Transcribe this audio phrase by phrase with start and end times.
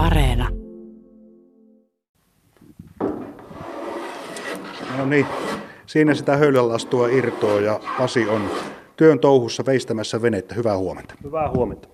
[0.00, 0.48] Areena.
[4.98, 5.26] No niin,
[5.86, 8.50] siinä sitä höylälastua irtoa ja Pasi on
[8.96, 10.54] työn touhussa veistämässä venettä.
[10.54, 11.14] Hyvää huomenta.
[11.24, 11.88] Hyvää huomenta.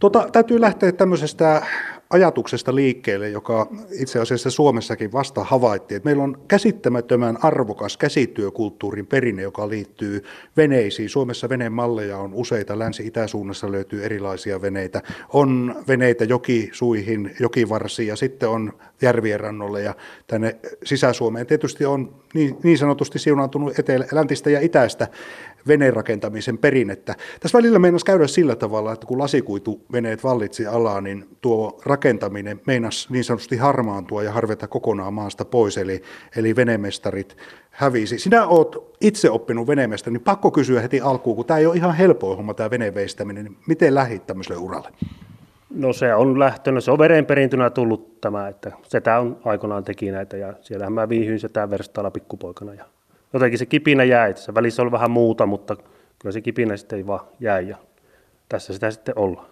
[0.00, 1.66] Tota, täytyy lähteä tämmöisestä
[2.10, 3.66] ajatuksesta liikkeelle, joka
[4.00, 10.24] itse asiassa Suomessakin vasta havaittiin, että meillä on käsittämättömän arvokas käsityökulttuurin perinne, joka liittyy
[10.56, 11.08] veneisiin.
[11.08, 15.02] Suomessa venemalleja on useita, länsi-itäsuunnassa löytyy erilaisia veneitä.
[15.32, 19.94] On veneitä jokisuihin, jokivarsiin ja sitten on järvien rannolle ja
[20.26, 21.46] tänne Sisä-Suomeen.
[21.46, 25.08] Tietysti on niin, niin sanotusti siunaantunut etelä, läntistä ja itäistä
[25.68, 27.14] venerakentamisen perinnettä.
[27.40, 33.12] Tässä välillä meinasi käydä sillä tavalla, että kun lasikuituveneet vallitsi alaa, niin tuo rakentaminen meinasi
[33.12, 36.02] niin sanotusti harmaantua ja harveta kokonaan maasta pois, eli,
[36.36, 37.36] eli venemestarit
[37.70, 38.18] hävisi.
[38.18, 41.94] Sinä olet itse oppinut venemestari, niin pakko kysyä heti alkuun, kun tämä ei ole ihan
[41.94, 44.88] helppo homma tämä veneveistäminen, niin miten lähdit tämmöiselle uralle?
[45.70, 50.36] No se on lähtenyt, se on verenperintönä tullut tämä, että setä on aikoinaan teki näitä
[50.36, 52.84] ja siellähän mä viihyin sitä verstaalla pikkupoikana ja
[53.32, 54.36] jotenkin se kipinä jäi.
[54.36, 55.76] Se välissä oli vähän muuta, mutta
[56.18, 57.76] kyllä se kipinä sitten ei vaan jäi ja
[58.48, 59.46] tässä sitä sitten ollaan.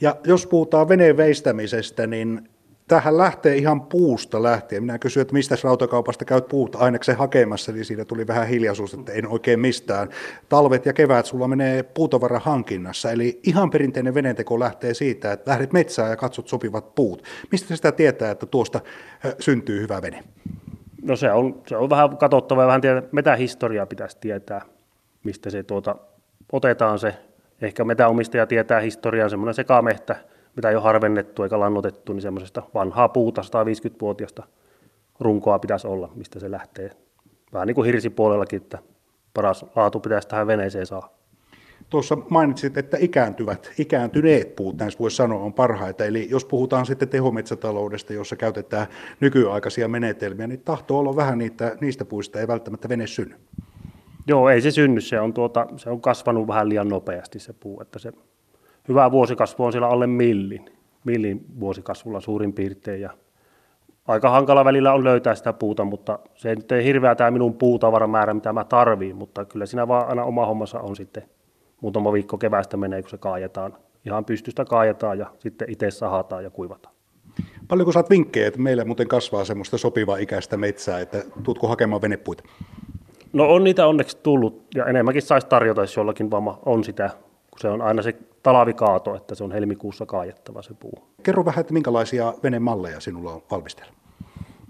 [0.00, 2.48] Ja jos puhutaan veneen veistämisestä, niin
[2.88, 4.82] tähän lähtee ihan puusta lähtien.
[4.82, 9.12] Minä kysyin, että mistä rautakaupasta käyt puut aineksen hakemassa, niin siinä tuli vähän hiljaisuus, että
[9.12, 10.08] en oikein mistään.
[10.48, 15.72] Talvet ja kevät sulla menee puutavaran hankinnassa, eli ihan perinteinen venenteko lähtee siitä, että lähdet
[15.72, 17.22] metsään ja katsot sopivat puut.
[17.52, 18.80] Mistä sitä tietää, että tuosta
[19.40, 20.24] syntyy hyvä vene?
[21.02, 22.82] No se on, se on vähän katsottava ja vähän
[23.12, 24.60] mitä historiaa pitäisi tietää,
[25.24, 25.96] mistä se tuota,
[26.52, 27.14] otetaan se.
[27.62, 30.16] Ehkä metäomistaja tietää historiaa, semmoinen sekamehtä,
[30.56, 34.42] mitä ei ole harvennettu eikä lannotettu, niin semmoisesta vanhaa puuta, 150-vuotiasta
[35.20, 36.90] runkoa pitäisi olla, mistä se lähtee.
[37.52, 38.78] Vähän niin kuin hirsipuolellakin, että
[39.34, 41.17] paras laatu pitäisi tähän veneeseen saa.
[41.90, 46.04] Tuossa mainitsit, että ikääntyvät, ikääntyneet puut, näin voisi sanoa, on parhaita.
[46.04, 48.86] Eli jos puhutaan sitten tehometsätaloudesta, jossa käytetään
[49.20, 53.34] nykyaikaisia menetelmiä, niin tahtoo olla vähän niitä, niistä puista, ei välttämättä vene synny.
[54.26, 55.00] Joo, ei se synny.
[55.00, 57.80] Se on, tuota, se on kasvanut vähän liian nopeasti se puu.
[57.80, 58.12] Että se
[58.88, 60.64] hyvä vuosikasvu on siellä alle millin,
[61.04, 63.00] millin vuosikasvulla suurin piirtein.
[63.00, 63.10] Ja
[64.06, 68.34] aika hankala välillä on löytää sitä puuta, mutta se nyt ei hirveä tämä minun puutavaramäärä,
[68.34, 71.22] mitä mä tarviin, mutta kyllä siinä vaan aina oma hommassa on sitten
[71.80, 73.76] muutama viikko kevästä menee, kun se kaajetaan.
[74.04, 76.94] Ihan pystystä kaajetaan ja sitten itse sahataan ja kuivataan.
[77.68, 82.44] Paljonko saat vinkkejä, että meillä muuten kasvaa semmoista sopivaa ikäistä metsää, että tuutko hakemaan venepuita?
[83.32, 87.10] No on niitä onneksi tullut ja enemmänkin saisi tarjota, jos jollakin vamma on sitä,
[87.50, 91.08] kun se on aina se talavikaato, että se on helmikuussa kaajettava se puu.
[91.22, 93.92] Kerro vähän, että minkälaisia venemalleja sinulla on valmistella?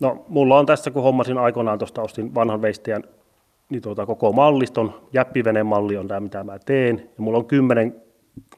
[0.00, 3.04] No mulla on tässä, kun hommasin aikoinaan tuosta, ostin vanhan veistäjän
[3.70, 6.98] niin tuota, koko malliston, jäppivenemalli on tämä, mitä mä teen.
[6.98, 8.02] Ja mulla on kymmenen,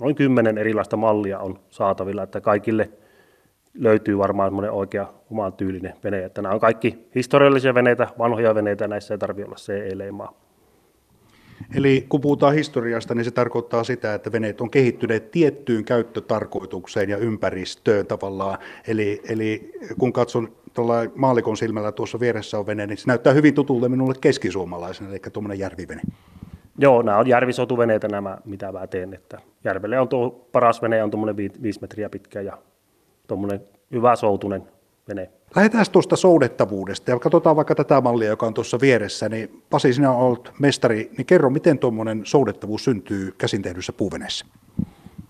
[0.00, 2.90] noin kymmenen erilaista mallia on saatavilla, että kaikille
[3.74, 6.24] löytyy varmaan semmoinen oikea omaan tyylinen vene.
[6.24, 10.48] Että nämä on kaikki historiallisia veneitä, vanhoja veneitä, näissä ei tarvitse olla CE-leimaa.
[11.74, 17.16] Eli kun puhutaan historiasta, niin se tarkoittaa sitä, että veneet on kehittyneet tiettyyn käyttötarkoitukseen ja
[17.16, 18.58] ympäristöön tavallaan.
[18.88, 23.54] Eli, eli kun katson tuolla maalikon silmällä tuossa vieressä on vene, niin se näyttää hyvin
[23.54, 26.02] tutulle minulle keskisuomalaisena, eli tuommoinen järvivene.
[26.78, 29.14] Joo, nämä on järvisotuveneitä nämä, mitä mä teen.
[29.14, 32.58] Että järvelle on tuo paras vene, on tuommoinen viisi metriä pitkä ja
[33.26, 33.60] tuommoinen
[33.92, 34.62] hyvä soutunen
[35.08, 35.30] vene.
[35.56, 39.28] Lähdetään tuosta soudettavuudesta ja katsotaan vaikka tätä mallia, joka on tuossa vieressä.
[39.28, 44.46] Niin Pasi, sinä olet mestari, niin kerro, miten tuommoinen soudettavuus syntyy käsin tehdyssä puuveneessä?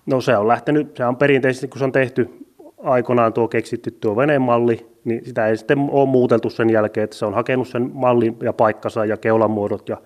[0.07, 2.48] No se on lähtenyt, se on perinteisesti, kun se on tehty
[2.83, 7.27] aikoinaan tuo keksitty tuo venemalli, niin sitä ei sitten ole muuteltu sen jälkeen, että se
[7.27, 9.97] on hakenut sen mallin ja paikkansa ja keulamuodot ja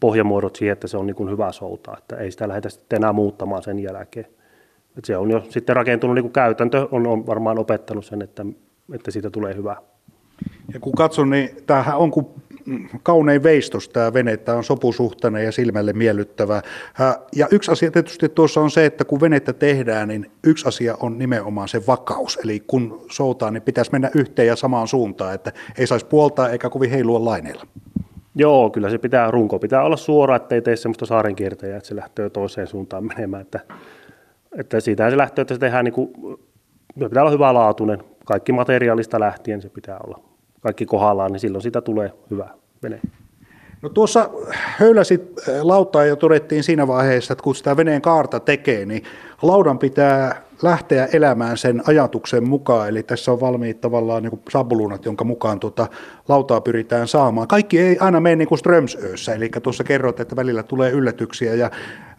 [0.00, 3.12] pohjamuodot siihen, että se on niin kuin hyvä soutaa, että ei sitä lähdetä sitten enää
[3.12, 4.26] muuttamaan sen jälkeen.
[4.98, 8.46] Että se on jo sitten rakentunut niin kuin käytäntö, on, on varmaan opettanut sen, että,
[8.94, 9.76] että siitä tulee hyvä.
[10.74, 12.26] Ja kun katson, niin tämähän on kuin
[13.02, 16.62] kaunein veistos tämä vene, tämä on sopusuhtainen ja silmälle miellyttävä.
[17.36, 21.18] Ja yksi asia tietysti tuossa on se, että kun venettä tehdään, niin yksi asia on
[21.18, 22.38] nimenomaan se vakaus.
[22.44, 26.70] Eli kun soutaa, niin pitäisi mennä yhteen ja samaan suuntaan, että ei saisi puoltaa eikä
[26.70, 27.66] kovin heilua laineilla.
[28.34, 32.30] Joo, kyllä se pitää, runko pitää olla suora, ettei tee semmoista saarenkiertäjää, että se lähtee
[32.30, 33.42] toiseen suuntaan menemään.
[33.42, 33.60] Että,
[34.58, 36.10] että siitähän se lähtee, että se tehdään niin kuin,
[36.94, 37.98] pitää olla hyvälaatuinen.
[38.24, 40.33] Kaikki materiaalista lähtien se pitää olla
[40.64, 42.48] kaikki kohdallaan, niin silloin sitä tulee hyvä
[42.82, 43.00] vene.
[43.82, 48.86] No tuossa höyläsit äh, lautaa ja todettiin siinä vaiheessa, että kun sitä veneen kaarta tekee,
[48.86, 49.02] niin
[49.42, 52.88] laudan pitää lähteä elämään sen ajatuksen mukaan.
[52.88, 55.86] Eli tässä on valmiit tavallaan niin sabulunat, jonka mukaan tuota
[56.28, 57.48] lautaa pyritään saamaan.
[57.48, 61.70] Kaikki ei aina mene niin kuin Strömsössä, eli tuossa kerrot, että välillä tulee yllätyksiä ja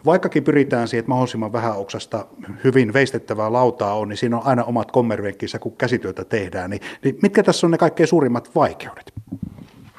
[0.06, 2.26] vaikkakin pyritään siihen, että mahdollisimman vähän oksasta
[2.64, 6.70] hyvin veistettävää lautaa on, niin siinä on aina omat kommervenkkinsä, kun käsityötä tehdään.
[6.70, 9.12] Niin, niin mitkä tässä on ne kaikkein suurimmat vaikeudet?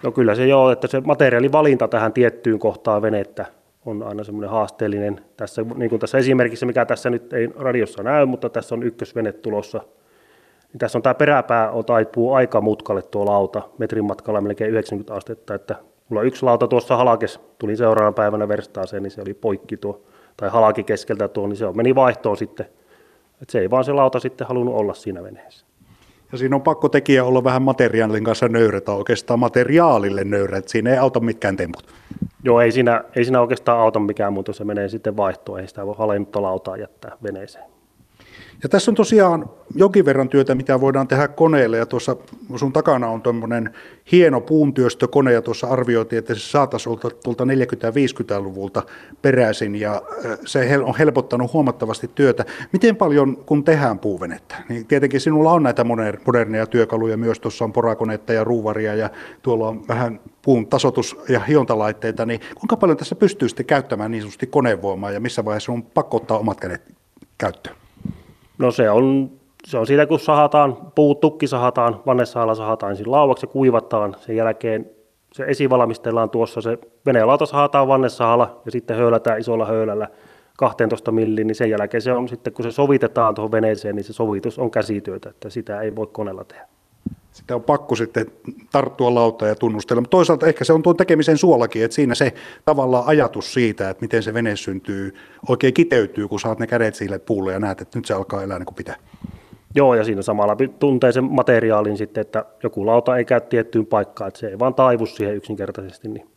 [0.03, 3.45] No kyllä se joo, että se materiaalivalinta tähän tiettyyn kohtaan venettä
[3.85, 5.21] on aina semmoinen haasteellinen.
[5.37, 9.31] Tässä, niin kuin tässä esimerkissä, mikä tässä nyt ei radiossa näy, mutta tässä on ykkösvene
[9.31, 9.81] tulossa.
[10.73, 15.55] Niin tässä on tämä peräpää taipuu aika mutkalle tuo lauta, metrin matkalla melkein 90 astetta,
[15.55, 15.75] että
[16.09, 20.01] mulla yksi lauta tuossa halakes, tuli seuraavana päivänä verstaaseen, niin se oli poikki tuo,
[20.37, 22.65] tai halaki keskeltä tuo, niin se meni vaihtoon sitten.
[23.41, 25.65] että se ei vaan se lauta sitten halunnut olla siinä veneessä.
[26.31, 30.71] Ja siinä on pakko tekijä olla vähän materiaalin kanssa nöyrä tai oikeastaan materiaalille nöyrä, että
[30.71, 31.87] siinä ei auta mitkään temput.
[32.43, 35.85] Joo, ei siinä, ei siinä oikeastaan auta mikään muuta, se menee sitten vaihtoon, ei sitä
[35.85, 37.76] voi halennutta lautaa jättää veneeseen.
[38.63, 42.15] Ja tässä on tosiaan jonkin verran työtä, mitä voidaan tehdä koneelle, ja tuossa
[42.55, 43.73] sun takana on tuommoinen
[44.11, 48.83] hieno puuntyöstökone, ja tuossa arvioitiin, että se saataisiin tuolta 40-50-luvulta
[49.21, 50.01] peräisin, ja
[50.45, 52.45] se on helpottanut huomattavasti työtä.
[52.73, 55.85] Miten paljon, kun tehdään puuvenettä, niin tietenkin sinulla on näitä
[56.25, 57.39] moderneja työkaluja, myös.
[57.39, 59.09] Tuossa on porakonetta ja ruuvaria, ja
[59.41, 64.21] tuolla on vähän puun tasotus- ja hiontalaitteita, niin kuinka paljon tässä pystyy sitten käyttämään niin
[64.21, 66.81] sanotusti konevoimaa, ja missä vaiheessa on pakko ottaa omat kädet
[67.37, 67.76] käyttöön?
[68.57, 69.31] No se on,
[69.65, 74.15] se on siitä, kun sahataan, puut tukki sahataan, vannesahalla sahataan ensin lauaksi ja kuivataan.
[74.19, 74.89] Sen jälkeen
[75.33, 80.07] se esivalmistellaan tuossa, se veneenlauta sahataan vannesahalla ja sitten höylätään isolla höylällä
[80.57, 84.13] 12 milliin, niin sen jälkeen se on sitten, kun se sovitetaan tuohon veneeseen, niin se
[84.13, 86.67] sovitus on käsityötä, että sitä ei voi koneella tehdä
[87.37, 88.25] sitä on pakko sitten
[88.71, 90.01] tarttua lauta ja tunnustella.
[90.01, 92.33] Mutta toisaalta ehkä se on tuon tekemisen suolakin, että siinä se
[92.65, 95.15] tavallaan ajatus siitä, että miten se vene syntyy,
[95.49, 98.59] oikein kiteytyy, kun saat ne kädet sille puulle ja näet, että nyt se alkaa elää
[98.59, 98.95] niin kuin pitää.
[99.75, 104.27] Joo, ja siinä samalla tuntee sen materiaalin sitten, että joku lauta ei käy tiettyyn paikkaan,
[104.27, 106.29] että se ei vaan taivu siihen yksinkertaisesti, niin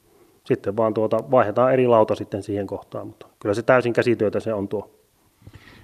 [0.45, 4.55] sitten vaan tuota, vaihdetaan eri lauta sitten siihen kohtaan, mutta kyllä se täysin käsityötä se
[4.55, 4.91] on tuo.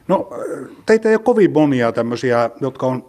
[0.08, 0.28] No
[0.86, 3.04] teitä ei ole kovin monia tämmöisiä, jotka on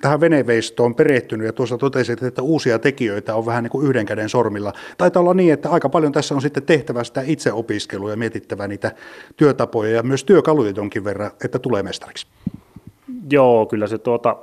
[0.00, 4.28] tähän veneveistoon perehtynyt ja tuossa totesit, että uusia tekijöitä on vähän niin kuin yhden käden
[4.28, 4.72] sormilla.
[4.98, 8.92] Taitaa olla niin, että aika paljon tässä on sitten tehtävä sitä itseopiskelua ja mietittävä niitä
[9.36, 12.26] työtapoja ja myös työkaluja jonkin verran, että tulee mestariksi.
[13.30, 14.36] Joo, kyllä se tuota,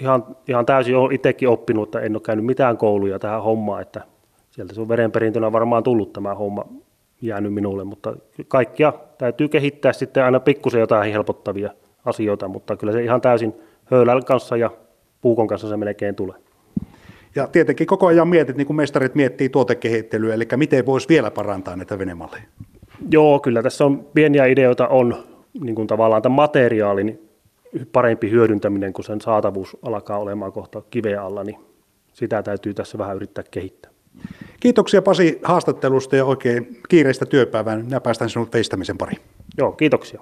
[0.00, 4.00] ihan, ihan täysin olen itsekin oppinut, että en ole käynyt mitään kouluja tähän hommaan, että
[4.50, 6.64] sieltä se on verenperintönä varmaan tullut tämä homma
[7.20, 8.16] jäänyt minulle, mutta
[8.48, 11.70] kaikkia täytyy kehittää sitten aina pikkusen jotain helpottavia
[12.04, 14.70] asioita, mutta kyllä se ihan täysin höylän kanssa ja
[15.20, 16.36] puukon kanssa se melkein tulee.
[17.34, 21.76] Ja tietenkin koko ajan mietit, niin kuin mestarit miettii tuotekehittelyä, eli miten voisi vielä parantaa
[21.76, 22.44] näitä venemalleja.
[23.10, 25.16] Joo, kyllä tässä on pieniä ideoita on
[25.60, 27.28] niin kuin tavallaan tämän materiaalin
[27.92, 31.58] parempi hyödyntäminen, kun sen saatavuus alkaa olemaan kohta kiveä alla, niin
[32.12, 33.90] sitä täytyy tässä vähän yrittää kehittää.
[34.60, 37.76] Kiitoksia Pasi haastattelusta ja oikein kiireistä työpäivää.
[37.76, 39.18] Minä päästään sinut veistämisen pariin.
[39.58, 40.20] Joo, kiitoksia.